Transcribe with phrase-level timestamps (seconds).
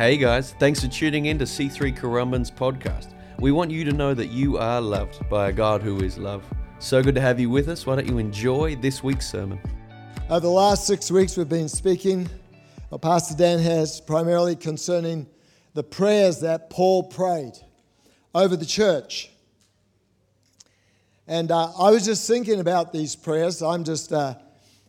[0.00, 3.12] Hey guys, thanks for tuning in to C3 Currumbin's podcast.
[3.38, 6.42] We want you to know that you are loved by a God who is love.
[6.78, 7.84] So good to have you with us.
[7.84, 9.60] Why don't you enjoy this week's sermon?
[10.30, 12.30] Over the last six weeks, we've been speaking,
[12.90, 15.26] or Pastor Dan has, primarily concerning
[15.74, 17.58] the prayers that Paul prayed
[18.34, 19.28] over the church.
[21.26, 23.60] And uh, I was just thinking about these prayers.
[23.60, 24.36] I'm just, uh,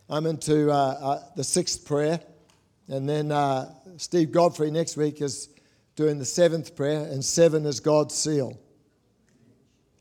[0.08, 2.18] I'm into uh, uh the sixth prayer.
[2.88, 5.48] And then uh, Steve Godfrey next week is
[5.96, 8.58] doing the seventh prayer, and seven is God's seal.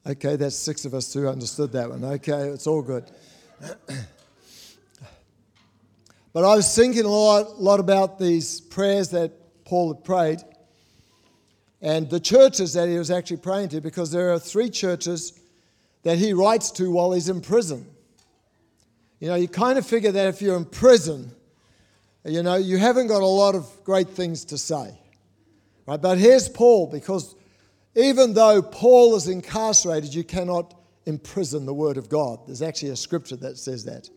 [0.06, 2.04] Okay, that's six of us who understood that one.
[2.04, 3.06] Okay, it's all good.
[6.34, 9.32] but I was thinking a lot, lot about these prayers that
[9.66, 10.40] Paul had prayed
[11.82, 15.40] and the churches that he was actually praying to because there are three churches
[16.04, 17.86] that he writes to while he's in prison.
[19.20, 21.32] You know, you kind of figure that if you're in prison,
[22.24, 24.98] you know, you haven't got a lot of great things to say.
[25.88, 26.02] Right?
[26.02, 27.36] But here's Paul, because
[27.96, 32.40] even though Paul is incarcerated, you cannot imprison the word of God.
[32.46, 34.10] There's actually a scripture that says that.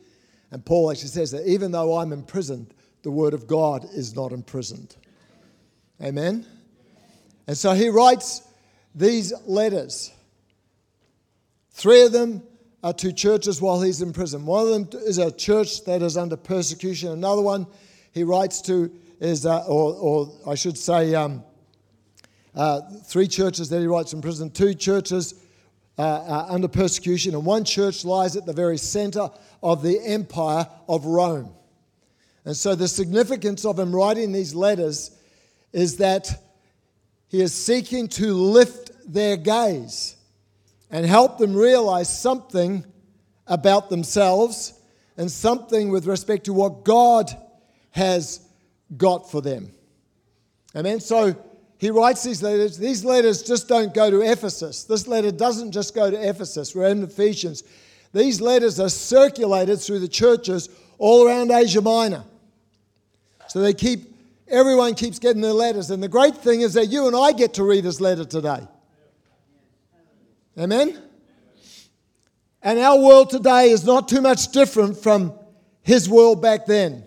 [0.50, 4.32] And Paul actually says that even though I'm imprisoned, the word of God is not
[4.32, 4.96] imprisoned.
[6.02, 6.46] Amen?
[7.46, 8.42] And so he writes
[8.94, 10.12] these letters.
[11.72, 12.42] Three of them
[12.82, 14.46] are to churches while he's in prison.
[14.46, 17.10] One of them is a church that is under persecution.
[17.10, 17.66] Another one
[18.14, 21.42] he writes to is, uh, or, or, I should say, um,
[22.54, 25.34] uh, three churches that he writes in prison, two churches
[25.98, 29.30] uh, under persecution, and one church lies at the very center
[29.62, 31.52] of the empire of Rome.
[32.44, 35.10] And so, the significance of him writing these letters
[35.72, 36.30] is that
[37.28, 40.14] he is seeking to lift their gaze
[40.90, 42.84] and help them realize something
[43.46, 44.78] about themselves
[45.16, 47.34] and something with respect to what God
[47.94, 48.40] has
[48.96, 49.70] got for them.
[50.74, 50.98] Amen.
[50.98, 51.36] So
[51.78, 52.76] he writes these letters.
[52.76, 54.82] These letters just don't go to Ephesus.
[54.82, 56.74] This letter doesn't just go to Ephesus.
[56.74, 57.62] We're in Ephesians.
[58.12, 62.24] These letters are circulated through the churches all around Asia Minor.
[63.46, 64.12] So they keep,
[64.48, 65.90] everyone keeps getting their letters.
[65.92, 68.66] And the great thing is that you and I get to read his letter today.
[70.58, 71.00] Amen?
[72.60, 75.32] And our world today is not too much different from
[75.82, 77.04] his world back then.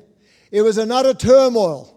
[0.52, 1.94] It was an utter turmoil.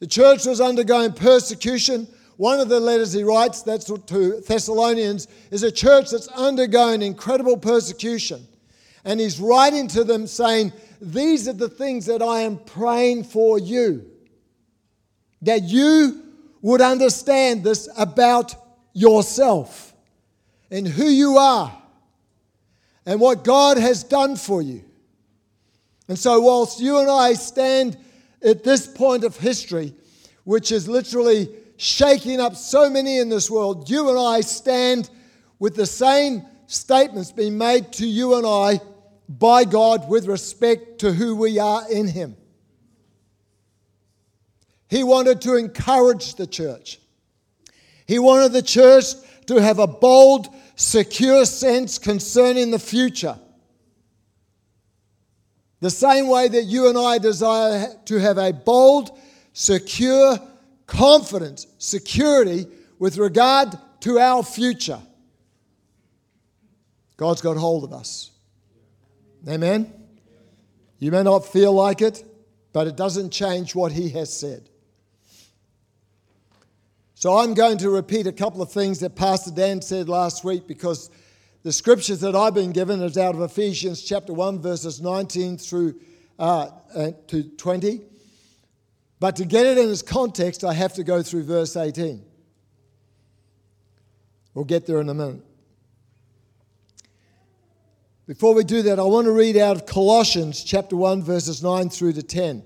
[0.00, 2.06] The church was undergoing persecution.
[2.36, 7.56] One of the letters he writes, that's to Thessalonians, is a church that's undergoing incredible
[7.56, 8.46] persecution.
[9.04, 13.58] And he's writing to them saying, These are the things that I am praying for
[13.58, 14.06] you.
[15.42, 16.22] That you
[16.62, 18.54] would understand this about
[18.92, 19.94] yourself
[20.70, 21.76] and who you are
[23.06, 24.84] and what God has done for you.
[26.08, 27.98] And so, whilst you and I stand
[28.42, 29.94] at this point of history,
[30.44, 35.10] which is literally shaking up so many in this world, you and I stand
[35.58, 38.80] with the same statements being made to you and I
[39.28, 42.36] by God with respect to who we are in Him.
[44.88, 46.98] He wanted to encourage the church.
[48.06, 49.04] He wanted the church
[49.46, 53.38] to have a bold, secure sense concerning the future.
[55.80, 59.16] The same way that you and I desire to have a bold,
[59.52, 60.38] secure
[60.86, 62.66] confidence, security
[62.98, 65.00] with regard to our future.
[67.16, 68.30] God's got hold of us.
[69.48, 69.92] Amen?
[70.98, 72.24] You may not feel like it,
[72.72, 74.68] but it doesn't change what He has said.
[77.14, 80.68] So I'm going to repeat a couple of things that Pastor Dan said last week
[80.68, 81.10] because
[81.62, 86.00] the scriptures that I've been given is out of Ephesians chapter 1, verses 19 through
[86.38, 86.68] uh,
[87.26, 88.00] to 20.
[89.20, 92.24] But to get it in its context, I have to go through verse 18.
[94.54, 95.44] We'll get there in a minute.
[98.26, 101.88] Before we do that, I want to read out of Colossians chapter 1, verses 9
[101.88, 102.62] through to 10.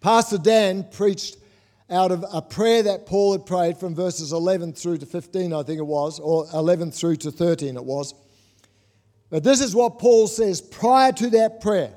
[0.00, 1.37] Pastor Dan preached
[1.90, 5.62] out of a prayer that Paul had prayed from verses 11 through to 15, I
[5.62, 8.14] think it was, or 11 through to 13, it was.
[9.30, 11.92] But this is what Paul says prior to that prayer.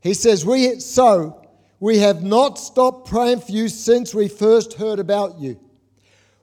[0.00, 1.48] He says, we, So
[1.80, 5.58] we have not stopped praying for you since we first heard about you.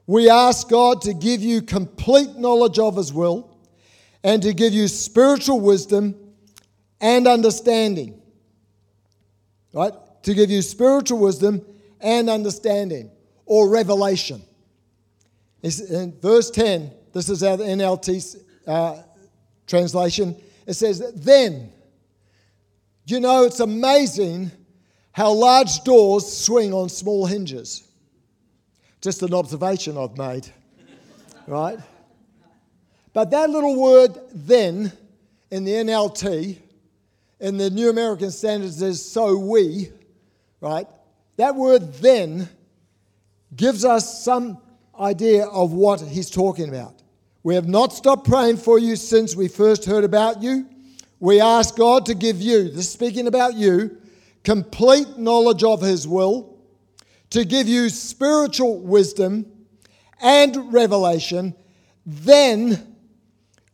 [0.05, 3.57] We ask God to give you complete knowledge of His will
[4.23, 6.15] and to give you spiritual wisdom
[6.99, 8.21] and understanding.
[9.71, 9.93] Right?
[10.23, 11.65] to give you spiritual wisdom
[11.99, 13.11] and understanding
[13.45, 14.41] or revelation.
[15.61, 19.01] In verse 10, this is our NLT uh,
[19.67, 20.35] translation.
[20.65, 21.71] It says, Then,
[23.05, 24.51] you know, it's amazing
[25.11, 27.83] how large doors swing on small hinges.
[29.01, 30.47] Just an observation I've made,
[31.47, 31.79] right?
[33.13, 34.91] But that little word then
[35.51, 36.57] in the NLT,
[37.39, 39.89] in the New American Standards, is so we,
[40.61, 40.87] right?
[41.39, 42.49] That word then
[43.55, 44.57] gives us some
[44.99, 47.01] idea of what he's talking about.
[47.43, 50.67] We have not stopped praying for you since we first heard about you.
[51.21, 53.99] We ask God to give you, this speaking about you,
[54.43, 56.59] complete knowledge of his will,
[57.29, 59.45] to give you spiritual wisdom
[60.21, 61.55] and revelation.
[62.05, 62.97] Then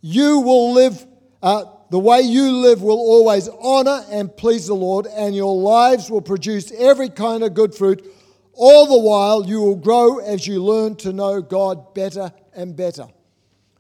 [0.02, 1.04] you will live
[1.42, 1.66] uh,
[1.96, 6.20] the way you live will always honor and please the Lord, and your lives will
[6.20, 8.06] produce every kind of good fruit.
[8.52, 13.08] All the while, you will grow as you learn to know God better and better.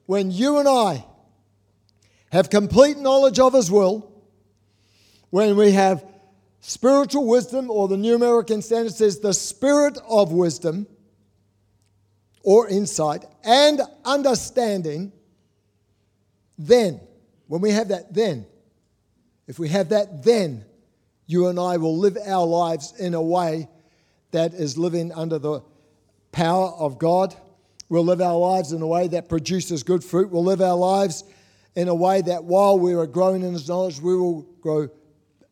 [0.06, 1.06] When you and I
[2.32, 4.10] have complete knowledge of His will,
[5.30, 6.06] when we have
[6.62, 10.88] spiritual wisdom, or the New American Standard says the spirit of wisdom
[12.44, 15.12] or insight and understanding,
[16.58, 17.02] then
[17.48, 18.46] when we have that, then,
[19.48, 20.66] if we have that, then
[21.28, 23.68] you and I will live our lives in a way
[24.32, 25.62] that is living under the
[26.32, 27.36] power of God.
[27.90, 30.32] We'll live our lives in a way that produces good fruit.
[30.32, 31.24] We'll live our lives
[31.76, 34.90] in a way that while we are growing in His knowledge, we will grow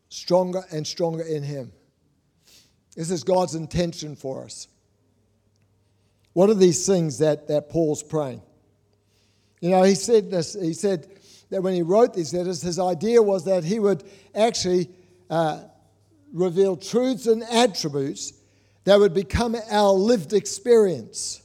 [0.09, 1.71] stronger and stronger in Him.
[2.95, 4.67] This is God's intention for us.
[6.33, 8.41] What are these things that, that Paul's praying?
[9.61, 11.12] You know, he said this, he said,
[11.53, 14.03] that when he wrote these letters, his idea was that he would
[14.33, 14.89] actually
[15.29, 15.61] uh,
[16.33, 18.33] reveal truths and attributes
[18.85, 21.43] that would become our lived experience,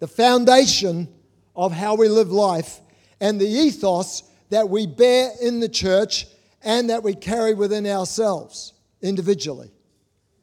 [0.00, 1.06] the foundation
[1.54, 2.80] of how we live life,
[3.20, 6.26] and the ethos that we bear in the church
[6.64, 9.70] and that we carry within ourselves individually.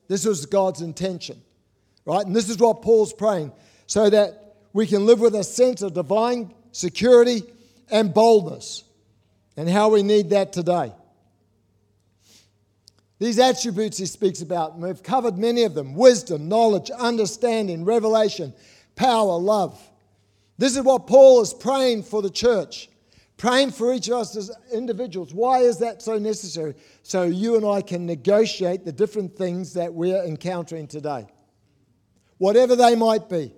[0.07, 1.41] This was God's intention,
[2.05, 2.25] right?
[2.25, 3.51] And this is what Paul's praying
[3.85, 7.43] so that we can live with a sense of divine security
[7.89, 8.83] and boldness,
[9.55, 10.93] and how we need that today.
[13.19, 18.53] These attributes he speaks about, and we've covered many of them wisdom, knowledge, understanding, revelation,
[18.95, 19.81] power, love.
[20.57, 22.89] This is what Paul is praying for the church,
[23.37, 25.33] praying for each of us as individuals.
[25.33, 26.75] Why is that so necessary?
[27.01, 31.27] So you and I can negotiate the different things that we're encountering today,
[32.37, 33.51] whatever they might be.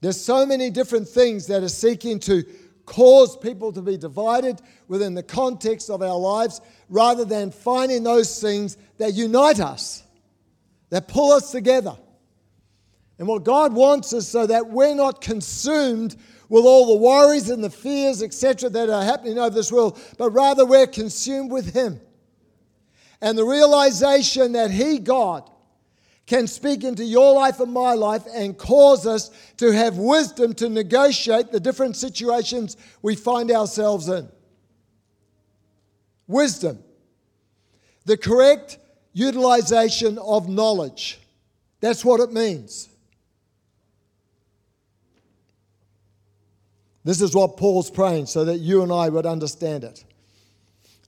[0.00, 2.44] There's so many different things that are seeking to
[2.88, 8.40] cause people to be divided within the context of our lives rather than finding those
[8.40, 10.02] things that unite us,
[10.90, 11.96] that pull us together.
[13.18, 16.16] And what God wants is so that we're not consumed
[16.48, 20.30] with all the worries and the fears, etc., that are happening over this world, but
[20.30, 22.00] rather we're consumed with Him.
[23.20, 25.48] And the realization that He, God,
[26.28, 30.68] can speak into your life and my life and cause us to have wisdom to
[30.68, 34.28] negotiate the different situations we find ourselves in.
[36.26, 36.78] Wisdom,
[38.04, 38.78] the correct
[39.14, 41.18] utilization of knowledge.
[41.80, 42.90] That's what it means.
[47.04, 50.04] This is what Paul's praying so that you and I would understand it.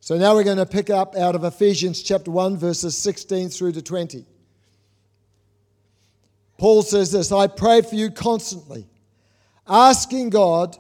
[0.00, 3.72] So now we're going to pick up out of Ephesians chapter 1, verses 16 through
[3.72, 4.24] to 20.
[6.60, 8.86] Paul says this I pray for you constantly,
[9.66, 10.76] asking God,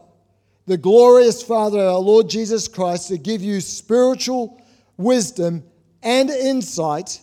[0.66, 4.62] the glorious Father, our Lord Jesus Christ, to give you spiritual
[4.98, 5.64] wisdom
[6.02, 7.22] and insight.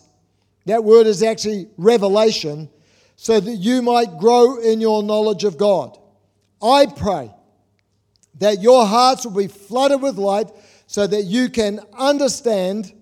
[0.66, 2.68] That word is actually revelation,
[3.14, 5.96] so that you might grow in your knowledge of God.
[6.60, 7.32] I pray
[8.40, 10.50] that your hearts will be flooded with light
[10.88, 12.92] so that you can understand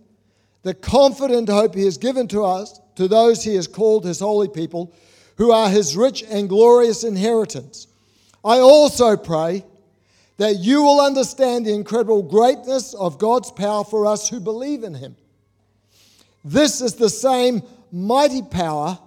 [0.64, 4.48] the confident hope He has given to us, to those He has called His holy
[4.48, 4.94] people
[5.36, 7.86] who are his rich and glorious inheritance.
[8.44, 9.64] I also pray
[10.38, 14.94] that you will understand the incredible greatness of God's power for us who believe in
[14.94, 15.16] him.
[16.44, 18.98] This is the same mighty power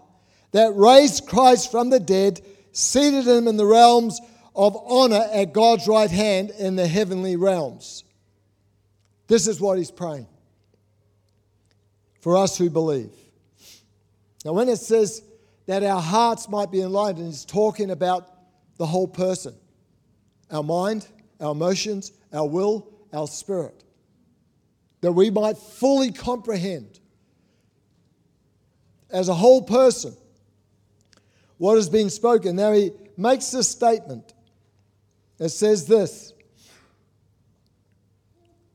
[0.52, 4.20] that raised Christ from the dead, seated him in the realms
[4.56, 8.04] of honor at God's right hand in the heavenly realms.
[9.28, 10.28] This is what he's praying
[12.20, 13.12] for us who believe.
[14.44, 15.22] Now, when it says
[15.70, 17.28] that our hearts might be enlightened.
[17.28, 18.28] He's talking about
[18.78, 19.54] the whole person
[20.50, 21.06] our mind,
[21.40, 23.84] our emotions, our will, our spirit.
[25.02, 27.00] That we might fully comprehend
[29.12, 30.18] as a whole person
[31.60, 32.56] what has been spoken.
[32.56, 34.34] Now he makes this statement.
[35.38, 36.34] It says this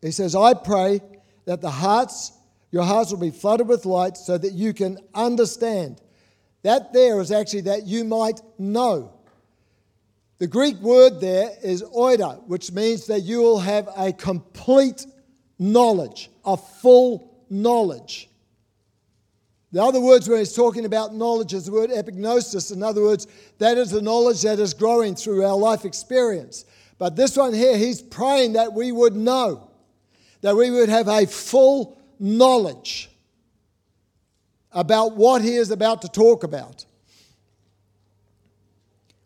[0.00, 1.00] He says, I pray
[1.44, 2.30] that the hearts,
[2.70, 6.00] Your hearts will be flooded with light so that you can understand.
[6.64, 9.12] That there is actually that you might know.
[10.38, 15.06] The Greek word there is oida, which means that you will have a complete
[15.58, 18.30] knowledge, a full knowledge.
[19.72, 22.72] The other words when he's talking about knowledge is the word epignosis.
[22.72, 23.26] In other words,
[23.58, 26.64] that is the knowledge that is growing through our life experience.
[26.96, 29.70] But this one here, he's praying that we would know,
[30.40, 33.10] that we would have a full knowledge
[34.74, 36.84] about what he is about to talk about.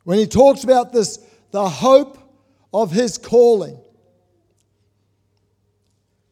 [0.04, 1.18] When he talks about this,
[1.50, 2.18] the hope
[2.72, 3.78] of his calling.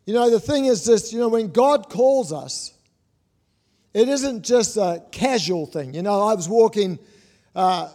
[0.05, 2.73] You know, the thing is this, you know, when God calls us,
[3.93, 5.95] it isn't just a casual thing.
[5.95, 6.99] You know, I was walking
[7.55, 7.89] uh,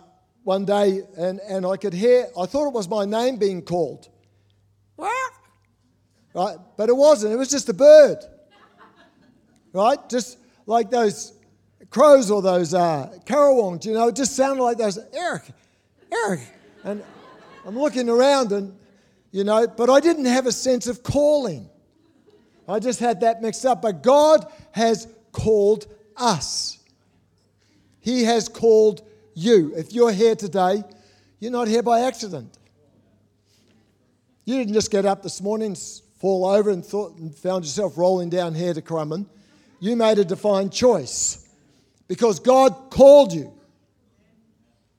[0.43, 4.09] one day and, and I could hear, I thought it was my name being called.
[6.33, 6.57] Right?
[6.77, 8.17] But it wasn't, it was just a bird.
[9.73, 9.97] Right?
[10.09, 10.37] Just
[10.71, 11.33] like those
[11.89, 15.43] crows or those uh, currawongs, you know, it just sounded like those, Eric,
[16.11, 16.39] Eric.
[16.85, 17.03] And
[17.65, 18.73] I'm looking around and,
[19.31, 21.69] you know, but I didn't have a sense of calling.
[22.69, 23.81] I just had that mixed up.
[23.81, 26.79] But God has called us.
[27.99, 29.01] He has called
[29.33, 29.73] you.
[29.75, 30.83] If you're here today,
[31.39, 32.57] you're not here by accident.
[34.45, 35.75] You didn't just get up this morning,
[36.19, 39.25] fall over, and thought and found yourself rolling down here to Currumbin.
[39.81, 41.50] You made a defined choice
[42.07, 43.51] because God called you.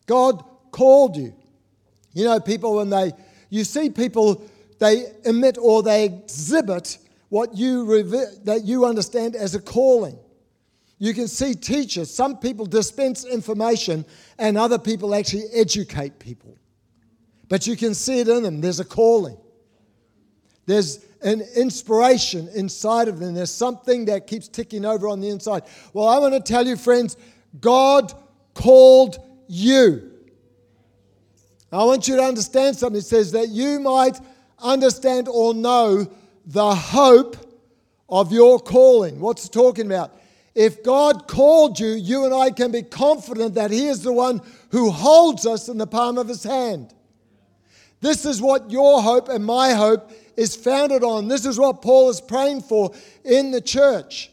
[0.07, 1.33] God called you.
[2.13, 3.13] You know, people when they
[3.49, 4.45] you see people
[4.81, 6.99] they emit or they exhibit
[7.29, 8.03] what you
[8.45, 10.19] that you understand as a calling.
[10.99, 14.05] You can see teachers, some people dispense information
[14.37, 16.59] and other people actually educate people.
[17.49, 18.61] But you can see it in them.
[18.61, 19.37] There's a calling.
[20.67, 23.35] There's an inspiration inside of them.
[23.35, 25.63] There's something that keeps ticking over on the inside.
[25.93, 27.17] Well, I want to tell you, friends,
[27.61, 28.13] God
[28.55, 30.11] called you.
[31.71, 32.99] I want you to understand something.
[32.99, 34.19] It says that you might
[34.59, 36.07] understand or know
[36.45, 37.37] the hope
[38.09, 39.21] of your calling.
[39.21, 40.15] What's it talking about?
[40.55, 44.43] If God called you, you and I can be confident that He is the one
[44.71, 46.93] who holds us in the palm of His hand.
[48.03, 51.29] This is what your hope and my hope is founded on.
[51.29, 52.93] This is what Paul is praying for
[53.25, 54.31] in the church.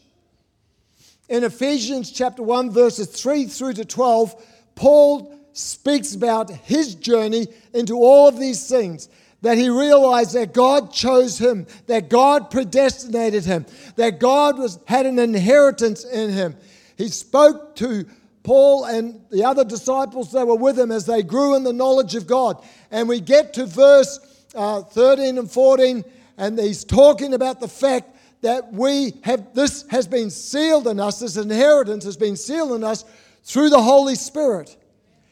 [1.28, 7.96] In Ephesians chapter 1, verses 3 through to 12, Paul speaks about his journey into
[7.96, 9.08] all of these things
[9.42, 13.64] that he realized that God chose him, that God predestinated him,
[13.96, 16.56] that God was, had an inheritance in him.
[16.96, 18.06] He spoke to
[18.42, 22.14] Paul and the other disciples that were with him as they grew in the knowledge
[22.14, 22.62] of God.
[22.90, 24.18] And we get to verse
[24.54, 26.04] uh, 13 and 14,
[26.36, 31.20] and he's talking about the fact that we have this has been sealed in us,
[31.20, 33.04] this inheritance has been sealed in us
[33.44, 34.76] through the Holy Spirit.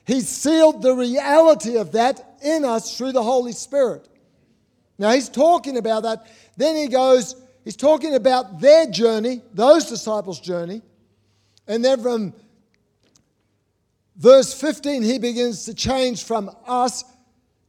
[0.05, 4.09] He sealed the reality of that in us through the Holy Spirit.
[4.99, 6.27] Now, he's talking about that.
[6.57, 10.83] Then he goes, he's talking about their journey, those disciples' journey.
[11.67, 12.33] And then from
[14.17, 17.05] verse 15, he begins to change from us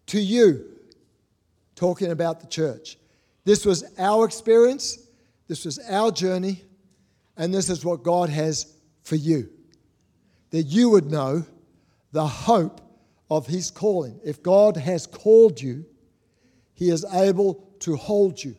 [0.08, 0.65] to you,
[1.80, 2.98] talking about the church.
[3.46, 5.00] This was our experience,
[5.48, 6.62] this was our journey,
[7.38, 9.50] and this is what God has for you.
[10.52, 11.46] That you would know
[12.12, 12.82] the hope
[13.32, 14.20] of his calling.
[14.26, 15.86] If God has called you,
[16.74, 18.58] he is able to hold you.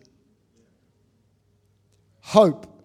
[2.20, 2.82] Hope,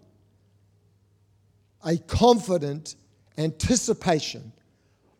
[1.85, 2.97] a confident
[3.37, 4.51] anticipation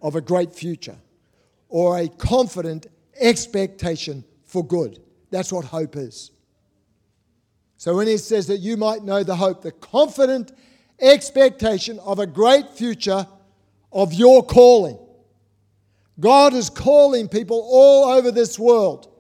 [0.02, 0.98] of a great future,
[1.70, 5.00] or a confident expectation for good.
[5.36, 6.32] That's what hope is.
[7.76, 10.54] So when he says that you might know the hope, the confident
[11.02, 13.28] expectation of a great future
[13.92, 14.98] of your calling.
[16.22, 19.12] God is calling people all over this world.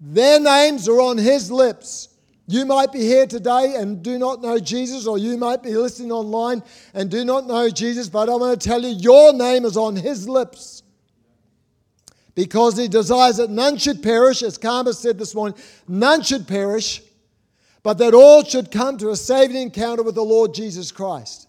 [0.00, 2.10] Their names are on His lips.
[2.46, 6.12] You might be here today and do not know Jesus, or you might be listening
[6.12, 6.62] online
[6.94, 9.96] and do not know Jesus, but I want to tell you, your name is on
[9.96, 10.81] His lips.
[12.34, 17.02] Because He desires that none should perish, as Karma said this morning, none should perish,
[17.82, 21.48] but that all should come to a saving encounter with the Lord Jesus Christ.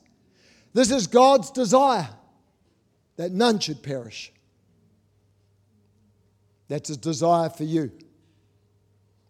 [0.74, 2.10] This is God's desire,
[3.16, 4.32] that none should perish.
[6.68, 7.92] That's his desire for you.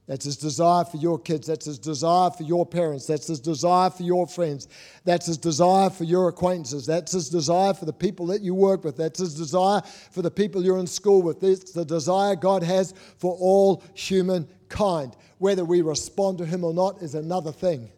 [0.06, 1.48] That's his desire for your kids.
[1.48, 3.08] That's his desire for your parents.
[3.08, 4.68] That's his desire for your friends.
[5.06, 6.86] That's his desire for your acquaintances.
[6.86, 8.98] That's his desire for the people that you work with.
[8.98, 9.82] That's his desire
[10.12, 11.42] for the people you're in school with.
[11.42, 15.16] It's the desire God has for all humankind.
[15.38, 17.90] Whether we respond to him or not is another thing.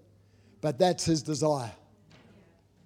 [0.62, 1.72] but that's his desire.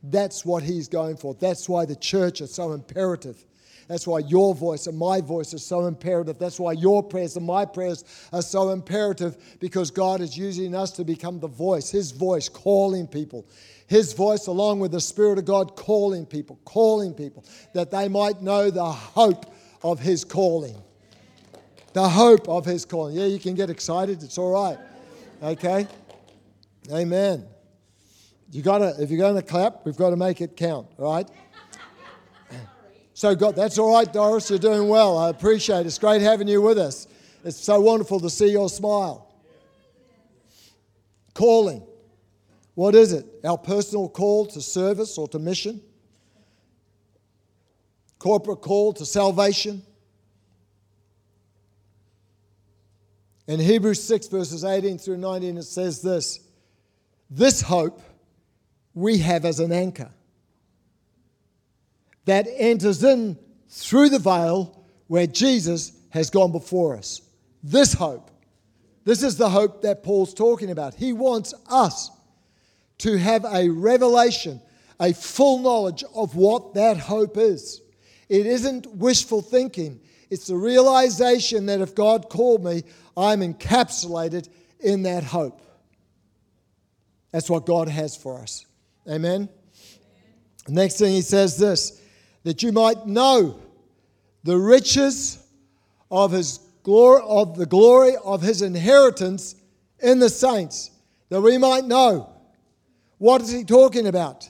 [0.04, 1.34] That's what he's going for.
[1.34, 3.46] That's why the church is so imperative.
[3.90, 6.38] That's why your voice and my voice is so imperative.
[6.38, 10.92] That's why your prayers and my prayers are so imperative because God is using us
[10.92, 13.48] to become the voice, His voice calling people.
[13.88, 17.44] His voice, along with the Spirit of God, calling people, calling people,
[17.74, 20.78] that they might know the hope of His calling.
[21.94, 23.16] The hope of His calling.
[23.16, 24.22] Yeah, you can get excited.
[24.22, 24.78] It's all right.
[25.42, 25.88] Okay?
[26.92, 27.44] Amen.
[28.52, 31.28] You gotta, if you're going to clap, we've got to make it count, right?
[33.20, 34.50] So, God, that's all right, Doris.
[34.50, 35.18] You're doing well.
[35.18, 35.88] I appreciate it.
[35.88, 37.06] It's great having you with us.
[37.44, 39.30] It's so wonderful to see your smile.
[41.34, 41.84] Calling.
[42.76, 43.26] What is it?
[43.44, 45.82] Our personal call to service or to mission?
[48.20, 49.84] Corporate call to salvation?
[53.48, 56.40] In Hebrews 6, verses 18 through 19, it says this
[57.30, 58.02] This hope
[58.94, 60.10] we have as an anchor
[62.30, 63.36] that enters in
[63.70, 67.22] through the veil where Jesus has gone before us.
[67.64, 68.30] This hope,
[69.04, 70.94] this is the hope that Paul's talking about.
[70.94, 72.12] He wants us
[73.00, 74.62] to have a revelation,
[75.00, 77.82] a full knowledge of what that hope is.
[78.30, 82.84] It isn't wishful thinking, it's the realization that if God called me,
[83.18, 85.64] I'm encapsulated in that hope.
[87.32, 88.68] That's what God has for us.
[89.10, 89.50] Amen.
[90.68, 91.99] Next thing he says this
[92.44, 93.60] that you might know
[94.44, 95.46] the riches
[96.10, 99.56] of his glory of the glory of his inheritance
[100.00, 100.92] in the saints
[101.30, 102.30] that we might know
[103.18, 104.50] what is he talking about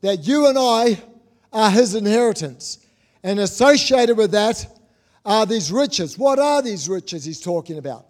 [0.00, 1.02] that you and I
[1.52, 2.78] are his inheritance
[3.22, 4.66] and associated with that
[5.26, 6.16] are these riches.
[6.16, 8.06] What are these riches he's talking about?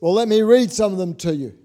[0.00, 1.58] Well let me read some of them to you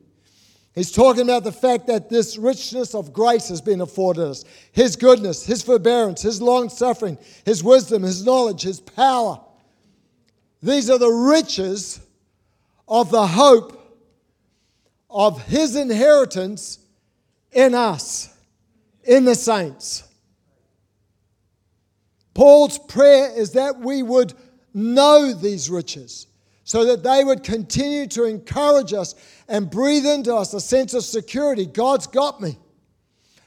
[0.79, 4.95] He's talking about the fact that this richness of grace has been afforded us His
[4.95, 9.41] goodness, His forbearance, His long suffering, His wisdom, His knowledge, His power.
[10.63, 11.99] These are the riches
[12.87, 13.99] of the hope
[15.09, 16.79] of His inheritance
[17.51, 18.33] in us,
[19.03, 20.07] in the saints.
[22.33, 24.33] Paul's prayer is that we would
[24.73, 26.25] know these riches
[26.69, 29.15] so that they would continue to encourage us
[29.47, 31.65] and breathe into us a sense of security.
[31.65, 32.59] God's got me.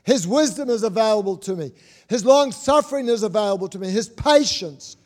[0.03, 1.71] His wisdom is available to me.
[2.09, 3.91] His long suffering is available to me.
[3.91, 4.97] His patience,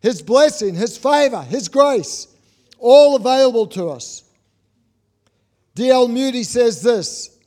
[0.00, 2.28] His blessing, His favor, His grace,
[2.78, 4.24] all available to us.
[5.74, 6.08] D.L.
[6.08, 7.38] Moody says this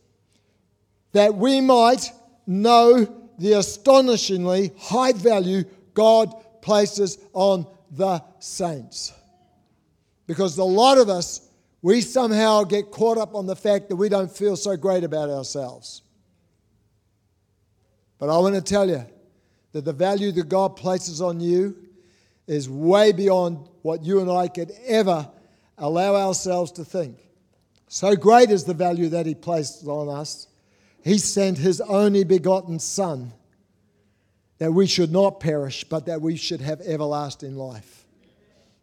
[1.13, 2.11] that we might
[2.45, 5.63] know the astonishingly high value
[5.95, 9.13] God places on the saints.
[10.29, 11.49] Because a lot of us,
[11.81, 15.27] we somehow get caught up on the fact that we don't feel so great about
[15.27, 16.03] ourselves.
[18.19, 19.03] But I want to tell you
[19.71, 21.75] that the value that God places on you
[22.45, 25.27] is way beyond what you and I could ever
[25.79, 27.17] allow ourselves to think.
[27.87, 30.45] So great is the value that He places on us,
[31.03, 33.33] He sent His only begotten Son
[34.59, 37.98] that we should not perish, but that we should have everlasting life.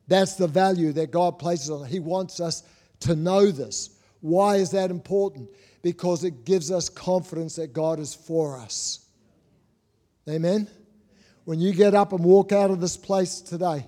[0.09, 1.88] That's the value that God places on it.
[1.88, 2.62] He wants us
[3.01, 3.90] to know this.
[4.21, 5.51] Why is that important?
[5.83, 9.07] Because it gives us confidence that God is for us.
[10.29, 10.69] Amen?
[11.45, 13.87] When you get up and walk out of this place today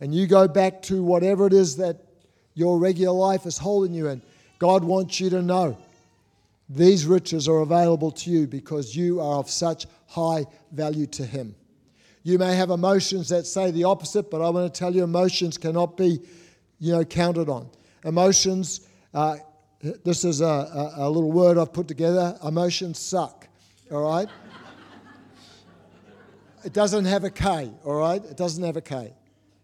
[0.00, 2.02] and you go back to whatever it is that
[2.54, 4.22] your regular life is holding you in,
[4.58, 5.76] God wants you to know
[6.68, 11.54] these riches are available to you because you are of such high value to Him.
[12.26, 15.56] You may have emotions that say the opposite, but I want to tell you emotions
[15.56, 16.18] cannot be,
[16.80, 17.70] you know, counted on.
[18.04, 19.36] Emotions, uh,
[20.04, 22.36] this is a, a, a little word I've put together.
[22.44, 23.46] Emotions suck,
[23.92, 24.28] all right?
[26.64, 28.24] it doesn't have a K, all right?
[28.24, 29.14] It doesn't have a K.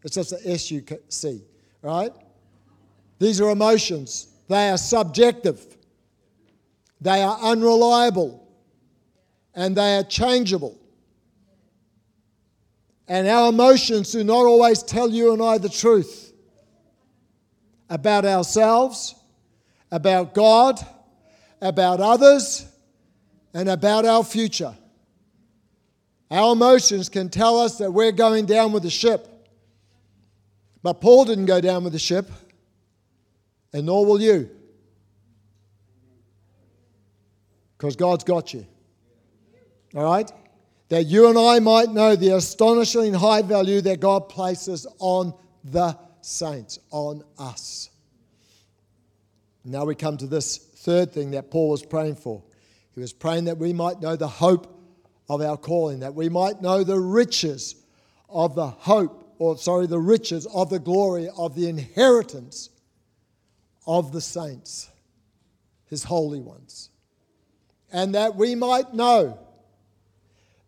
[0.05, 1.43] It's just a S U C,
[1.83, 2.13] right?
[3.19, 4.29] These are emotions.
[4.47, 5.77] They are subjective.
[7.01, 8.49] They are unreliable.
[9.53, 10.79] And they are changeable.
[13.13, 16.33] And our emotions do not always tell you and I the truth
[17.91, 19.15] about ourselves,
[19.91, 20.81] about God,
[21.61, 22.65] about others,
[23.53, 24.75] and about our future.
[26.31, 29.29] Our emotions can tell us that we're going down with the ship.
[30.83, 32.31] But Paul didn't go down with the ship,
[33.75, 34.49] and nor will you.
[37.77, 38.67] Because God's got you.
[39.95, 40.33] All right?
[40.93, 45.33] That you and I might know the astonishing high value that God places on
[45.65, 47.89] the saints, on us.
[49.65, 52.43] Now we come to this third thing that Paul was praying for.
[52.95, 54.67] He was praying that we might know the hope
[55.31, 57.75] of our calling, that we might know the riches
[58.29, 62.69] of the hope, or sorry, the riches of the glory of the inheritance
[63.87, 64.91] of the saints,
[65.87, 66.91] his holy ones.
[67.91, 69.39] And that we might know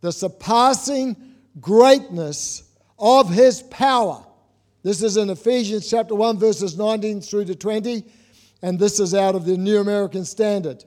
[0.05, 1.17] the surpassing
[1.63, 2.65] greatness
[2.99, 4.23] of his power.
[4.83, 8.05] This is in Ephesians chapter 1, verses 19 through to 20,
[8.61, 10.85] and this is out of the New American Standard.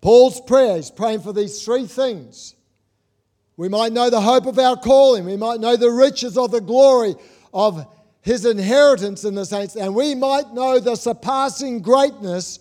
[0.00, 2.56] Paul's prayer, he's praying for these three things.
[3.56, 6.60] We might know the hope of our calling, we might know the riches of the
[6.60, 7.14] glory
[7.54, 7.86] of
[8.22, 12.58] his inheritance in the saints, and we might know the surpassing greatness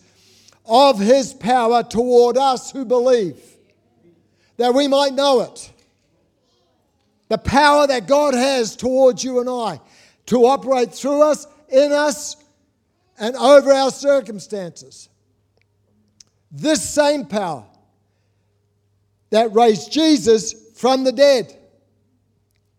[0.63, 3.50] of his power toward us who believe.
[4.61, 5.71] That we might know it.
[7.29, 9.81] The power that God has towards you and I
[10.27, 12.35] to operate through us, in us,
[13.19, 15.09] and over our circumstances.
[16.51, 17.65] This same power
[19.31, 21.57] that raised Jesus from the dead,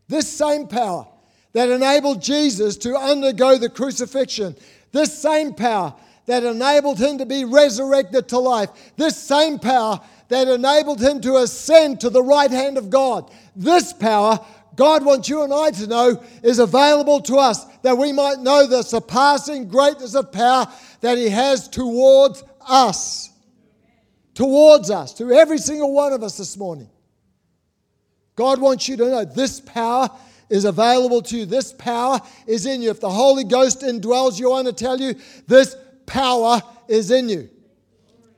[0.07, 1.09] this same power
[1.53, 4.55] that enabled Jesus to undergo the crucifixion,
[4.93, 5.93] this same power
[6.27, 10.01] that enabled him to be resurrected to life, this same power
[10.33, 14.39] that enabled him to ascend to the right hand of God, this power
[14.75, 18.67] God wants you and I to know is available to us that we might know
[18.67, 20.67] the surpassing greatness of power
[21.01, 23.31] that He has towards us.
[24.35, 26.89] Towards us, to every single one of us this morning.
[28.35, 30.09] God wants you to know this power
[30.49, 31.47] is available to you.
[31.47, 32.91] This power is in you.
[32.91, 35.15] If the Holy Ghost indwells you, I want to tell you
[35.47, 37.51] this power is in you.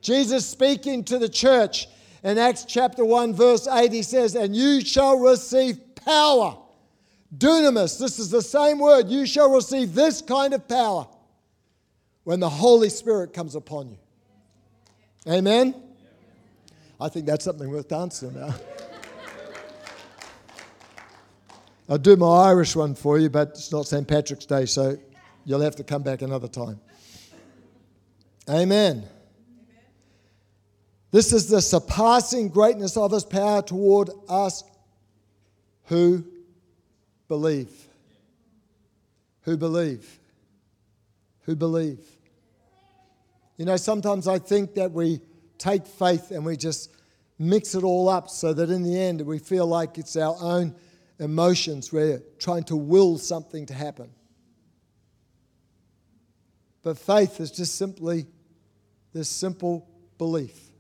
[0.04, 1.88] Jesus speaking to the church
[2.22, 6.58] in Acts chapter 1, verse 8, he says, And you shall receive power.
[7.34, 9.08] Dunamis, this is the same word.
[9.08, 11.06] You shall receive this kind of power
[12.24, 13.96] when the Holy Spirit comes upon you.
[15.26, 15.74] Amen?
[17.00, 18.60] I think that's something worth dancing about.
[21.88, 24.06] I'll do my Irish one for you, but it's not St.
[24.06, 24.98] Patrick's Day, so
[25.46, 26.78] you'll have to come back another time.
[28.50, 29.08] Amen.
[31.14, 34.64] This is the surpassing greatness of his power toward us
[35.84, 36.24] who
[37.28, 37.70] believe.
[39.42, 40.18] Who believe.
[41.42, 42.00] Who believe.
[43.58, 45.20] You know, sometimes I think that we
[45.56, 46.90] take faith and we just
[47.38, 50.74] mix it all up so that in the end we feel like it's our own
[51.20, 51.92] emotions.
[51.92, 54.10] We're trying to will something to happen.
[56.82, 58.26] But faith is just simply
[59.12, 60.72] this simple belief.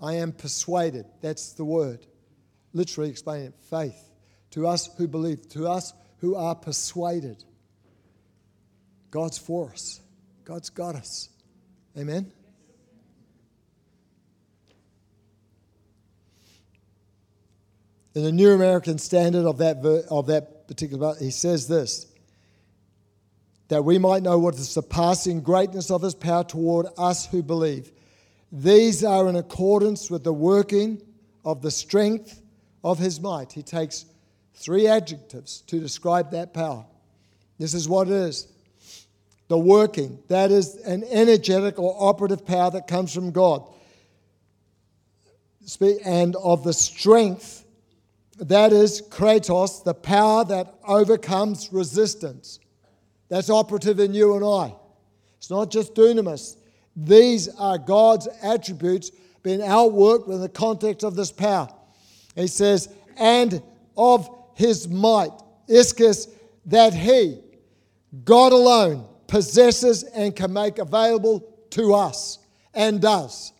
[0.00, 1.06] I am persuaded.
[1.20, 2.06] That's the word.
[2.72, 4.10] Literally explaining it faith
[4.50, 7.42] to us who believe, to us who are persuaded.
[9.10, 10.00] God's for us,
[10.44, 11.28] God's got us.
[11.96, 12.32] Amen?
[18.14, 19.76] In the New American Standard of that,
[20.10, 22.06] of that particular, he says this
[23.68, 27.42] that we might know what is the surpassing greatness of his power toward us who
[27.42, 27.90] believe.
[28.52, 31.02] These are in accordance with the working
[31.44, 32.40] of the strength
[32.84, 33.52] of his might.
[33.52, 34.06] He takes
[34.56, 36.86] Three adjectives to describe that power.
[37.58, 38.48] This is what it is
[39.48, 43.62] the working, that is an energetic or operative power that comes from God.
[46.04, 47.64] And of the strength,
[48.40, 52.58] that is kratos, the power that overcomes resistance.
[53.28, 54.74] That's operative in you and I.
[55.38, 56.56] It's not just dunamis.
[56.96, 59.10] These are God's attributes
[59.42, 61.68] being outworked in the context of this power.
[62.34, 63.62] He says, and
[63.96, 65.30] of his might,
[65.68, 66.28] ischus,
[66.64, 67.40] that he,
[68.24, 72.38] God alone, possesses and can make available to us
[72.74, 73.52] and does.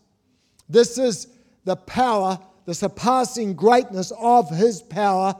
[0.68, 1.28] This is
[1.64, 5.34] the power, the surpassing greatness of his power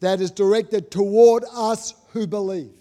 [0.00, 2.72] that is directed toward us who believe.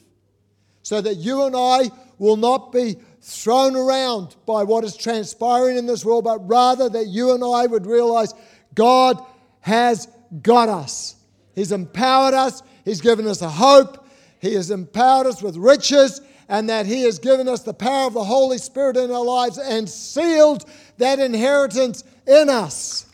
[0.84, 5.86] So that you and I will not be thrown around by what is transpiring in
[5.86, 8.34] this world, but rather that you and I would realize
[8.74, 9.24] God
[9.62, 10.08] has
[10.42, 11.16] got us.
[11.54, 14.08] He's empowered us, He's given us a hope,
[14.40, 18.14] He has empowered us with riches, and that He has given us the power of
[18.14, 20.66] the Holy Spirit in our lives and sealed
[20.98, 23.06] that inheritance in us.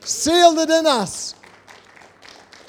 [0.00, 1.34] Sealed it in us.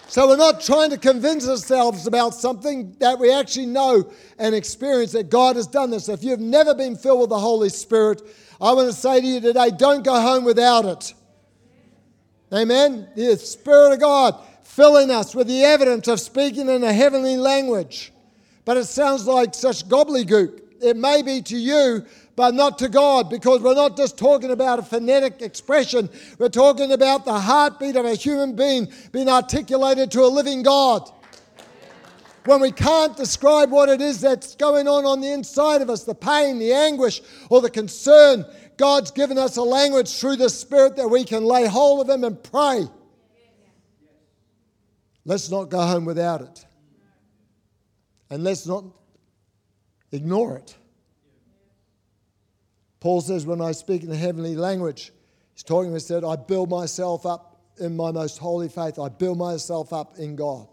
[0.09, 5.11] So we're not trying to convince ourselves about something that we actually know and experience
[5.11, 6.09] that God has done this.
[6.09, 8.23] If you've never been filled with the Holy Spirit,
[8.59, 11.13] I want to say to you today don't go home without it.
[12.51, 13.07] Amen?
[13.15, 18.11] The Spirit of God filling us with the evidence of speaking in a heavenly language.
[18.65, 20.59] But it sounds like such gobbledygook.
[20.81, 24.79] It may be to you, but not to God because we're not just talking about
[24.79, 26.09] a phonetic expression.
[26.37, 31.09] We're talking about the heartbeat of a human being being articulated to a living God.
[32.45, 36.05] When we can't describe what it is that's going on on the inside of us,
[36.05, 38.45] the pain, the anguish, or the concern,
[38.77, 42.23] God's given us a language through the Spirit that we can lay hold of Him
[42.23, 42.87] and pray.
[45.25, 46.65] Let's not go home without it.
[48.29, 48.85] And let's not
[50.11, 50.75] ignore it.
[52.99, 55.11] Paul says, when I speak in the heavenly language,
[55.53, 58.99] he's talking, he said, I build myself up in my most holy faith.
[58.99, 60.67] I build myself up in God.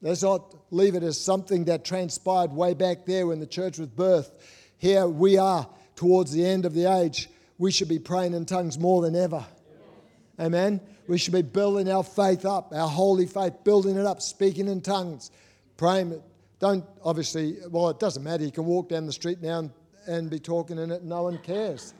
[0.00, 3.88] Let's not leave it as something that transpired way back there when the church was
[3.88, 4.32] birthed.
[4.78, 7.28] Here we are towards the end of the age.
[7.58, 9.44] We should be praying in tongues more than ever.
[10.40, 10.80] Amen.
[11.06, 14.80] We should be building our faith up, our holy faith, building it up, speaking in
[14.80, 15.30] tongues,
[15.76, 16.20] praying.
[16.62, 18.44] Don't obviously, well, it doesn't matter.
[18.44, 19.70] You can walk down the street now and,
[20.06, 21.92] and be talking in it, no one cares.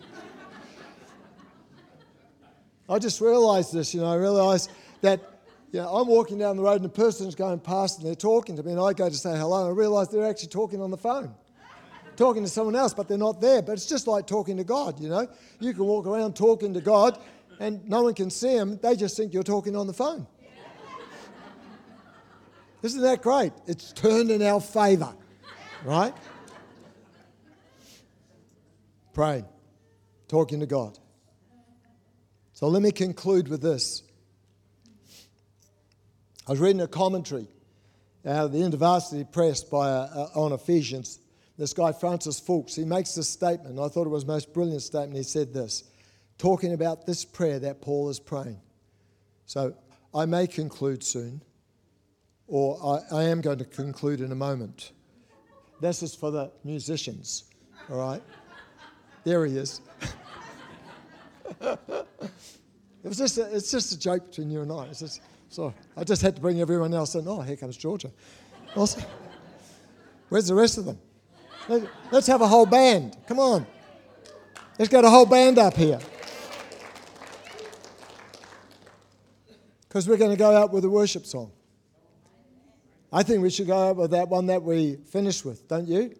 [2.89, 4.71] I just realized this, you know, I realized
[5.01, 5.19] that
[5.73, 8.55] you know, I'm walking down the road and a person's going past and they're talking
[8.55, 10.93] to me, and I go to say hello, and I realize they're actually talking on
[10.93, 11.35] the phone.
[12.15, 13.63] talking to someone else, but they're not there.
[13.63, 15.27] But it's just like talking to God, you know.
[15.59, 17.19] You can walk around talking to God,
[17.59, 18.79] and no one can see them.
[18.81, 20.29] They just think you're talking on the phone.
[22.83, 23.53] Isn't that great?
[23.67, 25.15] It's turned in our favor,
[25.85, 26.15] right?
[29.15, 29.47] Praying,
[30.29, 30.99] talking to God.
[32.55, 34.03] So let me conclude with this.
[36.47, 37.47] I was reading a commentary
[38.27, 41.21] out of the InterVarsity Press by, uh, on Ephesians.
[41.59, 43.79] This guy, Francis Foulkes, he makes this statement.
[43.79, 45.17] I thought it was the most brilliant statement.
[45.17, 45.85] He said this,
[46.39, 48.61] talking about this prayer that Paul is praying.
[49.47, 49.75] So
[50.15, 51.43] I may conclude soon,
[52.53, 54.93] or I, I am going to conclude in a moment.
[55.81, 57.45] This is for the musicians,
[57.91, 58.23] all right?
[59.25, 59.81] There he is.
[61.63, 61.79] it
[63.05, 64.89] was just a, it's just a joke between you and I.
[64.89, 67.27] Just, so I just had to bring everyone else in.
[67.27, 68.11] Oh, here comes Georgia.
[68.77, 69.01] Also,
[70.29, 70.99] where's the rest of them?
[72.11, 73.17] Let's have a whole band.
[73.27, 73.67] Come on.
[74.79, 76.01] Let's get a whole band up here.
[79.89, 81.51] Because we're going to go out with a worship song.
[83.13, 86.15] I think we should go out with that one that we finished with, don't you?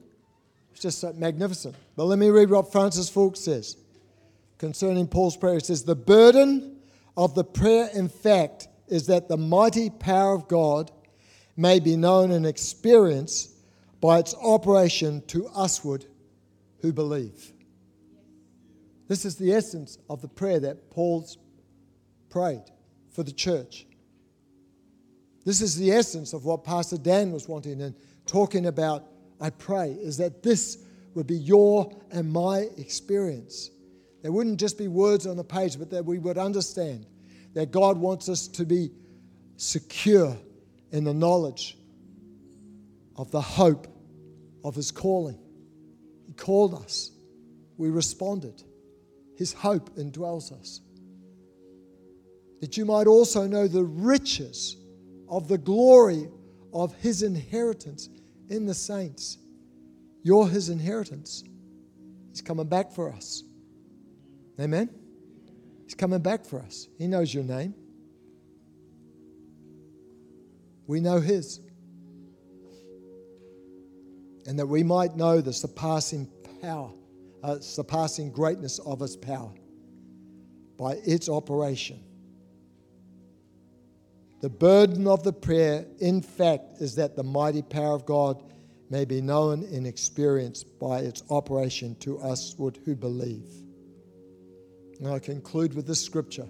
[0.73, 1.75] It's just so magnificent.
[1.97, 3.77] But let me read what Francis Foulkes says
[4.59, 5.55] concerning Paul's prayer.
[5.55, 6.79] He says, The burden
[7.17, 10.91] of the prayer, in fact, is that the mighty power of God
[11.57, 13.51] may be known and experienced
[14.01, 16.05] by its operation to usward
[16.81, 17.53] who believe.
[19.09, 21.39] This is the essence of the prayer that Paul's
[22.29, 22.65] prayed
[23.11, 23.87] for the church.
[25.45, 27.95] This is the essence of what Pastor Dan was wanting and
[28.27, 29.07] talking about.
[29.41, 30.79] I pray is that this
[31.15, 33.71] would be your and my experience.
[34.23, 37.07] There wouldn't just be words on the page, but that we would understand
[37.55, 38.91] that God wants us to be
[39.57, 40.37] secure
[40.93, 41.77] in the knowledge
[43.17, 43.89] of the hope
[44.65, 45.39] of His calling.
[46.27, 47.11] He called us,
[47.77, 48.63] we responded.
[49.37, 50.81] His hope indwells us.
[52.61, 54.77] That you might also know the riches
[55.33, 56.29] of the glory
[56.75, 58.11] of His inheritance
[58.51, 59.39] in the saints.
[60.23, 61.43] You're His inheritance.
[62.29, 63.43] He's coming back for us.
[64.61, 64.91] Amen.
[65.85, 66.87] He's coming back for us.
[66.99, 67.75] He knows your name.
[70.87, 71.61] We know His.
[74.47, 76.29] And that we might know the surpassing
[76.61, 76.93] power,
[77.43, 79.55] uh, surpassing greatness of His power
[80.77, 82.01] by its operation.
[84.43, 88.43] The burden of the prayer, in fact, is that the mighty power of God
[88.91, 93.49] may be known and experienced by its operation to us who believe.
[94.99, 96.49] And I conclude with this scripture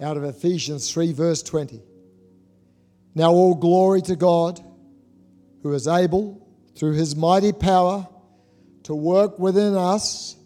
[0.00, 1.82] out of Ephesians 3, verse 20.
[3.16, 4.60] Now, all glory to God,
[5.64, 8.06] who is able, through his mighty power,
[8.84, 10.36] to work within us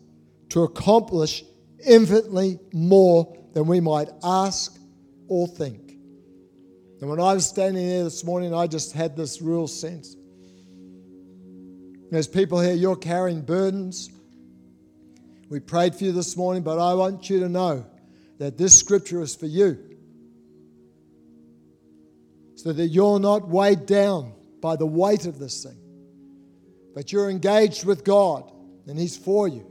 [0.48, 1.44] to accomplish
[1.86, 4.79] infinitely more than we might ask
[5.30, 5.92] or think.
[7.00, 10.14] And when I was standing there this morning, I just had this real sense.
[12.10, 14.10] There's people here, you're carrying burdens
[15.50, 17.84] we prayed for you this morning, but I want you to know
[18.38, 19.84] that this scripture is for you.
[22.54, 25.78] So that you're not weighed down by the weight of this thing,
[26.94, 28.52] but you're engaged with God
[28.86, 29.66] and He's for you.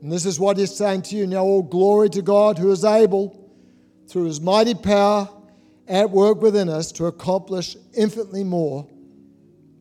[0.00, 2.86] And this is what He's saying to you now all glory to God who is
[2.86, 3.47] able,
[4.08, 5.28] through His mighty power
[5.86, 8.86] at work within us, to accomplish infinitely more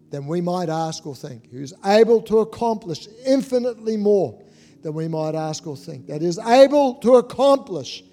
[0.09, 4.41] than we might ask or think, who is able to accomplish infinitely more
[4.83, 8.03] than we might ask or think, that is able to accomplish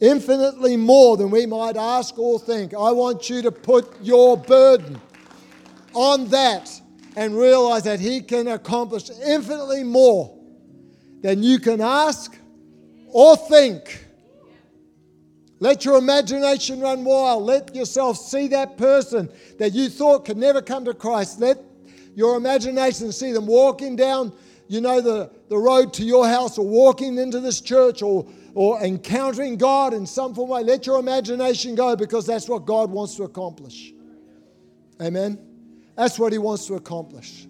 [0.00, 2.74] infinitely more than we might ask or think.
[2.74, 5.00] I want you to put your burden
[5.94, 6.68] on that
[7.16, 10.36] and realize that He can accomplish infinitely more
[11.22, 12.36] than you can ask
[13.08, 14.05] or think.
[15.58, 17.44] Let your imagination run wild.
[17.44, 21.40] Let yourself see that person that you thought could never come to Christ.
[21.40, 21.58] Let
[22.14, 24.32] your imagination see them walking down,
[24.68, 28.82] you know, the, the road to your house or walking into this church or, or
[28.82, 30.62] encountering God in some form way.
[30.62, 33.92] Let your imagination go because that's what God wants to accomplish.
[35.00, 35.38] Amen.
[35.94, 37.46] That's what He wants to accomplish.